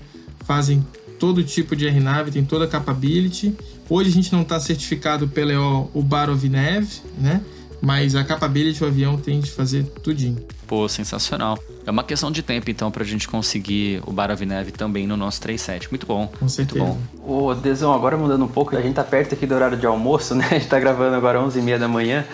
Fazem 0.45 0.87
todo 1.19 1.43
tipo 1.43 1.75
de 1.75 1.87
RNAV, 1.87 2.31
tem 2.31 2.45
toda 2.45 2.65
a 2.65 2.69
capability. 2.69 3.55
Hoje 3.89 4.11
a 4.11 4.13
gente 4.13 4.33
não 4.33 4.43
está 4.43 4.61
certificado 4.61 5.29
pela 5.29 5.81
Ubarovinev, 5.93 6.89
né? 7.19 7.43
Mas 7.83 8.15
a 8.15 8.23
capability 8.23 8.79
do 8.79 8.87
avião 8.87 9.17
tem 9.17 9.41
de 9.41 9.51
fazer 9.51 9.85
tudinho. 10.03 10.37
Pô, 10.67 10.89
sensacional. 10.89 11.59
É 11.87 11.91
uma 11.91 12.05
questão 12.05 12.31
de 12.31 12.43
tempo, 12.43 12.71
então, 12.71 12.91
pra 12.91 13.05
gente 13.05 13.27
conseguir 13.27 14.03
o 14.07 14.13
Baravinev 14.13 14.71
também 14.71 15.07
no 15.07 15.17
nosso 15.17 15.41
37. 15.41 15.91
Muito 15.91 16.07
bom. 16.07 16.27
Com 16.39 16.49
certeza. 16.49 16.85
Muito 16.85 17.01
bom. 17.25 17.49
Ô, 17.49 17.55
Desão, 17.55 17.93
agora 17.93 18.17
mudando 18.17 18.45
um 18.45 18.49
pouco, 18.49 18.77
a 18.77 18.81
gente 18.81 18.95
tá 18.95 19.05
perto 19.05 19.35
aqui 19.35 19.47
do 19.47 19.55
horário 19.55 19.77
de 19.77 19.87
almoço, 19.87 20.35
né? 20.37 20.47
A 20.51 20.55
gente 20.55 20.69
tá 20.69 20.79
gravando 20.79 21.17
agora 21.17 21.41
11h30 21.41 21.79
da 21.79 21.89
manhã. 21.89 22.25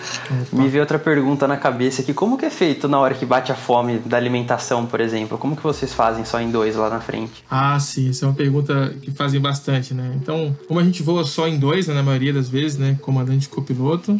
Me 0.51 0.67
veio 0.67 0.83
outra 0.83 0.99
pergunta 0.99 1.47
na 1.47 1.57
cabeça 1.57 2.01
aqui. 2.01 2.13
Como 2.13 2.37
que 2.37 2.45
é 2.45 2.49
feito 2.49 2.87
na 2.87 2.99
hora 2.99 3.13
que 3.13 3.25
bate 3.25 3.51
a 3.51 3.55
fome 3.55 3.99
da 3.99 4.17
alimentação, 4.17 4.85
por 4.85 4.99
exemplo? 4.99 5.37
Como 5.37 5.55
que 5.55 5.63
vocês 5.63 5.93
fazem 5.93 6.25
só 6.25 6.39
em 6.39 6.51
dois 6.51 6.75
lá 6.75 6.89
na 6.89 6.99
frente? 6.99 7.43
Ah, 7.49 7.79
sim. 7.79 8.09
Essa 8.09 8.25
é 8.25 8.27
uma 8.27 8.35
pergunta 8.35 8.93
que 9.01 9.11
fazem 9.11 9.39
bastante, 9.39 9.93
né? 9.93 10.11
Então, 10.21 10.55
como 10.67 10.79
a 10.79 10.83
gente 10.83 11.01
voa 11.01 11.23
só 11.23 11.47
em 11.47 11.57
dois, 11.57 11.87
né, 11.87 11.93
na 11.93 12.03
maioria 12.03 12.33
das 12.33 12.49
vezes, 12.49 12.77
né? 12.77 12.97
Comandante 13.01 13.45
e 13.45 13.49
copiloto, 13.49 14.17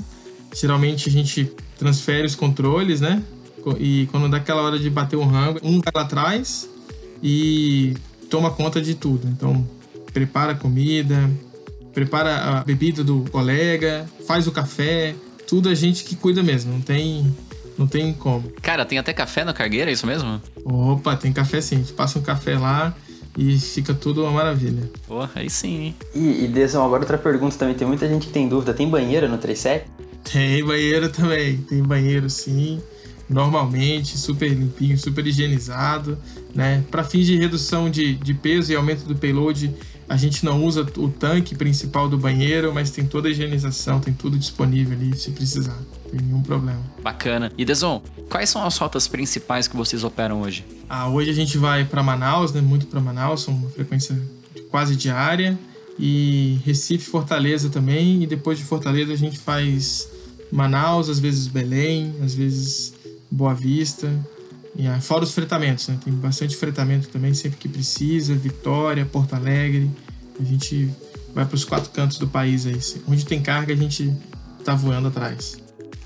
geralmente 0.54 1.10
a 1.10 1.12
gente 1.12 1.52
transfere 1.78 2.26
os 2.26 2.36
controles, 2.36 3.02
né? 3.02 3.22
E 3.80 4.08
quando 4.12 4.30
dá 4.30 4.38
aquela 4.38 4.62
hora 4.62 4.78
de 4.78 4.90
bater 4.90 5.16
o 5.16 5.24
rango, 5.24 5.60
um 5.64 5.82
vai 5.82 5.92
lá 5.94 6.02
atrás 6.02 6.70
e 7.22 7.96
toma 8.30 8.52
conta 8.52 8.82
de 8.82 8.96
tudo. 8.96 9.28
Então, 9.28 9.68
prepara 10.14 10.52
a 10.52 10.56
comida, 10.56 11.30
prepara 11.94 12.60
a 12.60 12.64
bebida 12.64 13.04
do 13.04 13.26
colega, 13.32 14.06
faz 14.28 14.48
o 14.48 14.52
café, 14.52 15.16
tudo 15.48 15.70
a 15.70 15.76
gente 15.76 16.04
que 16.04 16.16
cuida 16.16 16.44
mesmo, 16.44 16.74
não 16.74 16.82
tem 16.82 17.36
não 17.78 17.86
tem 17.86 18.12
como. 18.14 18.52
Cara, 18.62 18.86
tem 18.86 18.98
até 18.98 19.14
café 19.14 19.46
na 19.46 19.54
cargueira, 19.54 19.92
é 19.92 19.94
isso 19.94 20.08
mesmo? 20.08 20.42
Opa, 20.66 21.16
tem 21.16 21.32
café 21.32 21.62
sim. 21.62 21.76
A 21.76 21.78
gente 21.80 21.94
passa 21.94 22.18
um 22.18 22.24
café 22.24 22.58
lá 22.58 22.96
e 23.38 23.60
fica 23.60 23.94
tudo 23.94 24.24
uma 24.24 24.32
maravilha. 24.32 24.90
Pô, 25.08 25.28
aí 25.36 25.48
sim, 25.48 25.78
hein? 25.78 25.96
E, 26.16 26.46
e 26.46 26.48
Desão, 26.48 26.84
agora 26.84 27.04
outra 27.04 27.20
pergunta 27.20 27.56
também. 27.56 27.76
Tem 27.76 27.88
muita 27.88 28.08
gente 28.08 28.28
que 28.28 28.34
tem 28.34 28.50
dúvida. 28.50 28.74
Tem 28.74 28.90
banheiro 28.90 29.30
no 29.30 29.38
37? 29.38 29.86
Tem 30.24 30.64
banheiro 30.66 31.10
também. 31.10 31.58
Tem 31.58 31.84
banheiro 31.84 32.30
sim 32.32 32.82
normalmente, 33.30 34.18
super 34.18 34.50
limpinho, 34.50 34.98
super 34.98 35.26
higienizado, 35.26 36.18
né? 36.56 36.84
Para 36.90 37.04
fins 37.04 37.26
de 37.26 37.38
redução 37.38 37.90
de, 37.90 38.16
de 38.16 38.34
peso 38.34 38.72
e 38.72 38.76
aumento 38.76 39.06
do 39.06 39.16
payload, 39.16 39.74
a 40.10 40.16
gente 40.16 40.46
não 40.46 40.64
usa 40.64 40.88
o 40.98 41.10
tanque 41.10 41.54
principal 41.54 42.08
do 42.08 42.18
banheiro, 42.18 42.74
mas 42.74 42.92
tem 42.92 43.06
toda 43.06 43.28
a 43.28 43.32
higienização, 43.32 44.00
tem 44.00 44.14
tudo 44.14 44.38
disponível 44.38 44.98
ali 44.98 45.18
se 45.18 45.32
precisar. 45.32 45.76
Não 45.76 46.12
tem 46.12 46.22
nenhum 46.22 46.42
problema. 46.42 46.82
Bacana. 47.04 47.52
E 47.58 47.66
Deson, 47.66 48.02
quais 48.30 48.50
são 48.50 48.64
as 48.66 48.78
rotas 48.78 49.08
principais 49.08 49.68
que 49.68 49.76
vocês 49.76 50.06
operam 50.06 50.42
hoje? 50.42 50.66
Ah, 50.90 51.10
hoje 51.10 51.30
a 51.30 51.34
gente 51.34 51.58
vai 51.58 51.84
para 51.84 52.02
Manaus, 52.02 52.54
né? 52.54 52.62
Muito 52.62 52.88
para 52.88 53.02
Manaus, 53.02 53.42
são 53.44 53.54
uma 53.54 53.70
frequência 53.70 54.18
quase 54.72 54.96
diária. 54.96 55.60
E 56.00 56.60
Recife, 56.64 57.10
Fortaleza 57.10 57.70
também. 57.70 58.24
E 58.24 58.28
depois 58.28 58.58
de 58.58 58.64
Fortaleza 58.64 59.12
a 59.12 59.18
gente 59.18 59.38
faz 59.38 60.08
Manaus, 60.50 61.10
às 61.10 61.20
vezes 61.20 61.48
Belém, 61.48 62.16
às 62.24 62.34
vezes 62.34 62.94
Boa 63.30 63.54
Vista. 63.54 64.12
E, 64.76 64.86
ah, 64.88 65.02
fora 65.02 65.24
os 65.24 65.34
fretamentos, 65.34 65.88
né? 65.88 65.98
Tem 66.04 66.14
bastante 66.14 66.56
fretamento 66.56 67.10
também, 67.10 67.34
sempre 67.34 67.58
que 67.58 67.68
precisa. 67.68 68.36
Vitória, 68.36 69.06
Porto 69.06 69.34
Alegre. 69.34 69.90
A 70.40 70.44
gente 70.44 70.90
vai 71.34 71.46
para 71.46 71.56
os 71.56 71.66
quatro 71.66 71.90
cantos 71.90 72.18
do 72.18 72.28
país 72.28 72.66
aí. 72.66 72.80
Onde 73.08 73.26
tem 73.26 73.42
carga, 73.42 73.74
a 73.74 73.78
gente 73.78 74.14
tá 74.64 74.76
voando 74.76 75.08
atrás. 75.08 75.58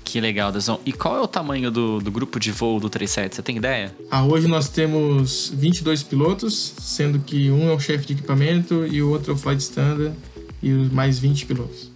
Que 0.04 0.20
legal, 0.20 0.52
Dazão. 0.52 0.80
E 0.84 0.92
qual 0.92 1.16
é 1.16 1.20
o 1.20 1.26
tamanho 1.26 1.70
do, 1.70 1.98
do 1.98 2.10
grupo 2.10 2.38
de 2.38 2.50
voo 2.50 2.78
do 2.78 2.90
37? 2.90 3.36
Você 3.36 3.42
tem 3.42 3.56
ideia? 3.56 3.94
Ah, 4.10 4.24
hoje 4.24 4.46
nós 4.46 4.68
temos 4.68 5.50
22 5.54 6.02
pilotos, 6.02 6.74
sendo 6.78 7.18
que 7.18 7.50
um 7.50 7.70
é 7.70 7.74
o 7.74 7.80
chefe 7.80 8.06
de 8.06 8.12
equipamento 8.14 8.86
e 8.86 9.02
o 9.02 9.10
outro 9.10 9.32
é 9.32 9.34
o 9.34 9.38
flight 9.38 9.62
standard 9.62 10.14
e 10.62 10.70
mais 10.70 11.18
20 11.18 11.46
pilotos. 11.46 11.91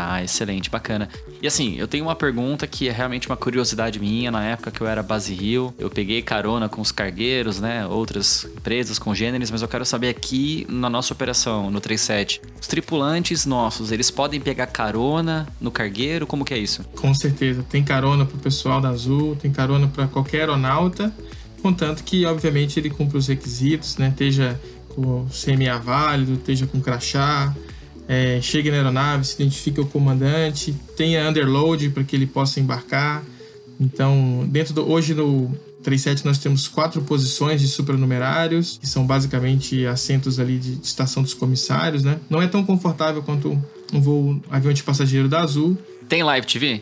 Ah, 0.00 0.22
excelente, 0.22 0.70
bacana. 0.70 1.08
E 1.42 1.46
assim, 1.48 1.74
eu 1.76 1.88
tenho 1.88 2.04
uma 2.04 2.14
pergunta 2.14 2.68
que 2.68 2.88
é 2.88 2.92
realmente 2.92 3.26
uma 3.26 3.36
curiosidade 3.36 3.98
minha. 3.98 4.30
Na 4.30 4.44
época 4.44 4.70
que 4.70 4.80
eu 4.80 4.86
era 4.86 5.02
base 5.02 5.34
Rio, 5.34 5.74
eu 5.76 5.90
peguei 5.90 6.22
carona 6.22 6.68
com 6.68 6.80
os 6.80 6.92
cargueiros, 6.92 7.58
né? 7.58 7.84
Outras 7.84 8.44
empresas, 8.44 8.96
congêneres, 8.96 9.50
mas 9.50 9.60
eu 9.60 9.66
quero 9.66 9.84
saber 9.84 10.10
aqui 10.10 10.64
na 10.68 10.88
nossa 10.88 11.12
operação, 11.12 11.68
no 11.68 11.80
37, 11.80 12.40
os 12.60 12.68
tripulantes 12.68 13.44
nossos, 13.44 13.90
eles 13.90 14.08
podem 14.08 14.40
pegar 14.40 14.68
carona 14.68 15.48
no 15.60 15.72
cargueiro? 15.72 16.28
Como 16.28 16.44
que 16.44 16.54
é 16.54 16.58
isso? 16.58 16.84
Com 16.94 17.12
certeza. 17.12 17.64
Tem 17.68 17.82
carona 17.82 18.24
pro 18.24 18.38
pessoal 18.38 18.80
da 18.80 18.90
Azul, 18.90 19.34
tem 19.34 19.50
carona 19.50 19.88
para 19.88 20.06
qualquer 20.06 20.42
aeronauta, 20.42 21.12
contanto 21.60 22.04
que, 22.04 22.24
obviamente, 22.24 22.78
ele 22.78 22.88
cumpre 22.88 23.18
os 23.18 23.26
requisitos, 23.26 23.96
né? 23.96 24.10
Esteja 24.10 24.60
com 24.94 25.26
CMA 25.26 25.76
válido, 25.80 26.34
esteja 26.34 26.68
com 26.68 26.80
crachá, 26.80 27.52
é, 28.08 28.40
chegue 28.40 28.70
na 28.70 28.78
aeronave, 28.78 29.26
se 29.26 29.34
identifique 29.34 29.78
o 29.78 29.86
comandante, 29.86 30.74
tenha 30.96 31.28
underload 31.28 31.90
para 31.90 32.02
que 32.02 32.16
ele 32.16 32.26
possa 32.26 32.58
embarcar. 32.58 33.22
Então, 33.78 34.48
dentro 34.50 34.72
do 34.72 34.90
hoje 34.90 35.12
no 35.12 35.54
37 35.82 36.24
nós 36.24 36.38
temos 36.38 36.66
quatro 36.66 37.02
posições 37.02 37.60
de 37.60 37.68
supernumerários, 37.68 38.78
que 38.80 38.86
são 38.86 39.06
basicamente 39.06 39.86
assentos 39.86 40.40
ali 40.40 40.58
de, 40.58 40.76
de 40.76 40.86
estação 40.86 41.22
dos 41.22 41.34
comissários, 41.34 42.02
né? 42.02 42.18
Não 42.28 42.40
é 42.40 42.48
tão 42.48 42.64
confortável 42.64 43.22
quanto 43.22 43.50
um 43.92 44.00
voo 44.00 44.40
avião 44.50 44.72
de 44.72 44.82
passageiro 44.82 45.28
da 45.28 45.40
Azul. 45.40 45.76
Tem 46.08 46.22
live 46.22 46.46
TV? 46.46 46.80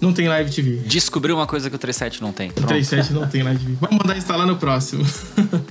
Não 0.00 0.12
tem 0.12 0.28
live 0.28 0.50
TV. 0.50 0.82
Descobriu 0.86 1.36
uma 1.36 1.46
coisa 1.46 1.70
que 1.70 1.76
o 1.76 1.78
37 1.78 2.20
não 2.20 2.32
tem. 2.32 2.50
Pronto. 2.50 2.66
O 2.66 2.68
37 2.68 3.12
não 3.12 3.26
tem 3.26 3.42
live 3.42 3.60
TV. 3.60 3.76
Vamos 3.80 3.98
mandar 3.98 4.16
instalar 4.16 4.46
no 4.46 4.56
próximo. 4.56 5.04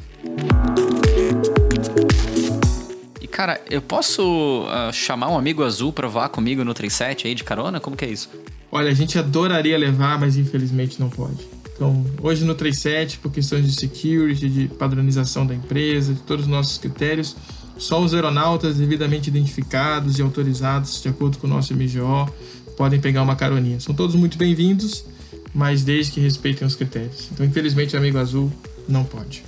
Cara, 3.37 3.61
eu 3.69 3.83
posso 3.83 4.63
uh, 4.63 4.91
chamar 4.91 5.29
um 5.29 5.37
amigo 5.37 5.63
azul 5.63 5.93
pra 5.93 6.07
voar 6.07 6.27
comigo 6.27 6.63
no 6.63 6.73
37 6.73 7.27
aí 7.27 7.35
de 7.35 7.43
carona? 7.43 7.79
Como 7.79 7.95
que 7.95 8.03
é 8.03 8.09
isso? 8.09 8.31
Olha, 8.71 8.89
a 8.89 8.93
gente 8.95 9.19
adoraria 9.19 9.77
levar, 9.77 10.19
mas 10.19 10.37
infelizmente 10.37 10.99
não 10.99 11.07
pode. 11.07 11.47
Então, 11.75 12.03
hoje 12.19 12.43
no 12.43 12.55
37, 12.55 13.19
por 13.19 13.31
questões 13.31 13.67
de 13.67 13.79
security, 13.79 14.49
de 14.49 14.67
padronização 14.67 15.45
da 15.45 15.53
empresa, 15.53 16.15
de 16.15 16.21
todos 16.21 16.45
os 16.45 16.51
nossos 16.51 16.79
critérios, 16.79 17.37
só 17.77 18.01
os 18.01 18.11
aeronautas 18.15 18.77
devidamente 18.77 19.29
identificados 19.29 20.17
e 20.17 20.23
autorizados 20.23 20.99
de 20.99 21.07
acordo 21.07 21.37
com 21.37 21.45
o 21.45 21.49
nosso 21.51 21.75
MGO 21.75 22.27
podem 22.75 22.99
pegar 22.99 23.21
uma 23.21 23.35
caroninha. 23.35 23.79
São 23.79 23.93
todos 23.93 24.15
muito 24.15 24.35
bem-vindos, 24.35 25.05
mas 25.53 25.83
desde 25.83 26.13
que 26.13 26.19
respeitem 26.19 26.67
os 26.67 26.73
critérios. 26.73 27.29
Então, 27.31 27.45
infelizmente, 27.45 27.95
amigo 27.95 28.17
azul 28.17 28.51
não 28.89 29.03
pode. 29.03 29.46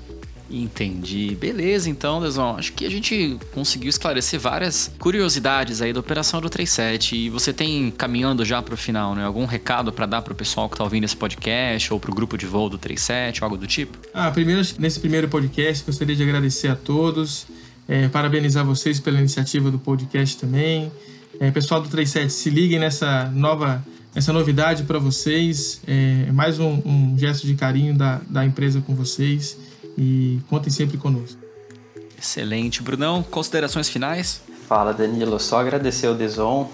Entendi. 0.49 1.37
Beleza, 1.39 1.89
então, 1.89 2.19
Desão. 2.19 2.57
Acho 2.57 2.73
que 2.73 2.85
a 2.85 2.89
gente 2.89 3.37
conseguiu 3.53 3.89
esclarecer 3.89 4.39
várias 4.39 4.91
curiosidades 4.97 5.81
aí 5.81 5.93
da 5.93 5.99
operação 5.99 6.41
do 6.41 6.49
37 6.49 7.15
e 7.15 7.29
você 7.29 7.53
tem 7.53 7.91
caminhando 7.91 8.43
já 8.43 8.61
para 8.61 8.73
o 8.73 8.77
final, 8.77 9.13
né? 9.13 9.23
Algum 9.23 9.45
recado 9.45 9.93
para 9.93 10.07
dar 10.07 10.21
para 10.23 10.33
o 10.33 10.35
pessoal 10.35 10.67
que 10.67 10.73
está 10.73 10.83
ouvindo 10.83 11.03
esse 11.03 11.15
podcast 11.15 11.93
ou 11.93 11.99
para 11.99 12.11
o 12.11 12.15
grupo 12.15 12.37
de 12.37 12.47
voo 12.47 12.67
do 12.67 12.77
37, 12.77 13.43
algo 13.43 13.57
do 13.57 13.67
tipo? 13.67 13.97
Ah, 14.13 14.31
primeiro, 14.31 14.61
nesse 14.79 14.99
primeiro 14.99 15.27
podcast, 15.27 15.85
gostaria 15.85 16.15
de 16.15 16.23
agradecer 16.23 16.69
a 16.69 16.75
todos, 16.75 17.45
é, 17.87 18.07
parabenizar 18.07 18.65
vocês 18.65 18.99
pela 18.99 19.19
iniciativa 19.19 19.69
do 19.69 19.77
podcast 19.77 20.37
também. 20.37 20.91
É, 21.39 21.51
pessoal 21.51 21.79
do 21.79 21.87
37, 21.87 22.33
se 22.33 22.49
liguem 22.49 22.79
nessa 22.79 23.25
nova 23.29 23.85
essa 24.15 24.33
novidade 24.33 24.83
para 24.83 24.97
vocês. 24.97 25.79
É 25.85 26.31
mais 26.31 26.59
um, 26.59 26.81
um, 26.83 27.15
gesto 27.15 27.45
de 27.45 27.53
carinho 27.53 27.95
da, 27.95 28.19
da 28.27 28.43
empresa 28.43 28.81
com 28.81 28.95
vocês 28.95 29.55
e 29.99 30.39
contem 30.49 30.71
sempre 30.71 30.97
conosco. 30.97 31.37
Excelente. 32.17 32.81
Brunão, 32.81 33.21
considerações 33.21 33.89
finais? 33.89 34.41
Fala, 34.67 34.93
Danilo. 34.93 35.39
Só 35.39 35.59
agradecer 35.59 36.07
ao 36.07 36.15
Deson 36.15 36.69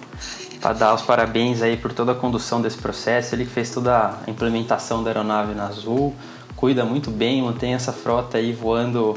para 0.61 0.73
dar 0.73 0.93
os 0.93 1.01
parabéns 1.01 1.61
aí 1.61 1.75
por 1.75 1.91
toda 1.91 2.11
a 2.11 2.15
condução 2.15 2.61
desse 2.61 2.77
processo. 2.77 3.33
Ele 3.33 3.45
que 3.45 3.51
fez 3.51 3.71
toda 3.71 4.21
a 4.25 4.29
implementação 4.29 5.03
da 5.03 5.09
aeronave 5.09 5.53
na 5.53 5.67
Azul, 5.67 6.13
cuida 6.55 6.85
muito 6.85 7.09
bem, 7.09 7.41
mantém 7.41 7.73
essa 7.73 7.91
frota 7.91 8.37
aí 8.37 8.53
voando 8.53 9.15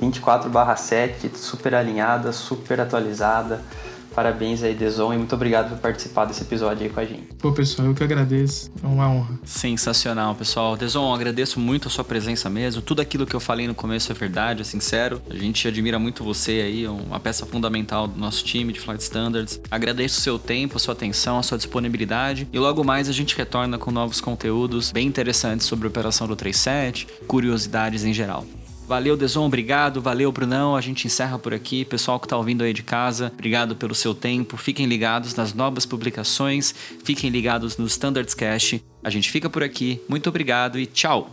24/7, 0.00 1.34
super 1.36 1.74
alinhada, 1.74 2.32
super 2.32 2.80
atualizada. 2.80 3.62
Parabéns 4.16 4.62
aí, 4.62 4.74
Deson, 4.74 5.12
e 5.12 5.18
muito 5.18 5.34
obrigado 5.34 5.68
por 5.68 5.78
participar 5.78 6.24
desse 6.24 6.40
episódio 6.40 6.84
aí 6.84 6.88
com 6.88 6.98
a 6.98 7.04
gente. 7.04 7.34
Pô, 7.38 7.52
pessoal, 7.52 7.88
eu 7.88 7.94
que 7.94 8.02
agradeço. 8.02 8.72
É 8.82 8.86
uma 8.86 9.10
honra. 9.10 9.38
Sensacional, 9.44 10.34
pessoal. 10.34 10.74
Deson, 10.74 11.12
agradeço 11.12 11.60
muito 11.60 11.88
a 11.88 11.90
sua 11.90 12.02
presença 12.02 12.48
mesmo. 12.48 12.80
Tudo 12.80 13.02
aquilo 13.02 13.26
que 13.26 13.36
eu 13.36 13.40
falei 13.40 13.68
no 13.68 13.74
começo 13.74 14.10
é 14.10 14.14
verdade, 14.14 14.62
é 14.62 14.64
sincero. 14.64 15.20
A 15.28 15.34
gente 15.34 15.68
admira 15.68 15.98
muito 15.98 16.24
você 16.24 16.62
aí, 16.62 16.88
uma 16.88 17.20
peça 17.20 17.44
fundamental 17.44 18.08
do 18.08 18.18
nosso 18.18 18.42
time 18.42 18.72
de 18.72 18.80
Flight 18.80 19.02
Standards. 19.02 19.60
Agradeço 19.70 20.18
o 20.18 20.22
seu 20.22 20.38
tempo, 20.38 20.78
a 20.78 20.80
sua 20.80 20.94
atenção, 20.94 21.38
a 21.38 21.42
sua 21.42 21.58
disponibilidade. 21.58 22.48
E 22.50 22.58
logo 22.58 22.82
mais 22.82 23.10
a 23.10 23.12
gente 23.12 23.36
retorna 23.36 23.76
com 23.76 23.90
novos 23.90 24.18
conteúdos 24.18 24.92
bem 24.92 25.06
interessantes 25.06 25.66
sobre 25.66 25.86
a 25.86 25.90
operação 25.90 26.26
do 26.26 26.34
37, 26.34 27.06
curiosidades 27.26 28.02
em 28.02 28.14
geral. 28.14 28.46
Valeu, 28.86 29.16
Deson, 29.16 29.44
obrigado. 29.44 30.00
Valeu, 30.00 30.30
Brunão. 30.30 30.76
A 30.76 30.80
gente 30.80 31.06
encerra 31.06 31.38
por 31.38 31.52
aqui. 31.52 31.84
Pessoal 31.84 32.20
que 32.20 32.26
está 32.26 32.36
ouvindo 32.36 32.62
aí 32.62 32.72
de 32.72 32.84
casa, 32.84 33.32
obrigado 33.34 33.74
pelo 33.74 33.94
seu 33.94 34.14
tempo. 34.14 34.56
Fiquem 34.56 34.86
ligados 34.86 35.34
nas 35.34 35.52
novas 35.52 35.84
publicações. 35.84 36.72
Fiquem 37.04 37.28
ligados 37.28 37.76
no 37.76 37.86
Standards 37.86 38.34
Cash. 38.34 38.80
A 39.02 39.10
gente 39.10 39.30
fica 39.30 39.50
por 39.50 39.62
aqui. 39.64 40.00
Muito 40.08 40.28
obrigado 40.28 40.78
e 40.78 40.86
tchau. 40.86 41.30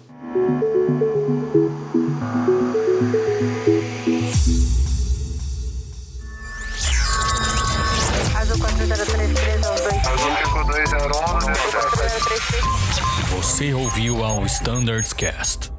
Você 13.30 13.74
ouviu 13.74 14.24
ao 14.24 14.44
Standards 14.46 15.14
Cast. 15.14 15.73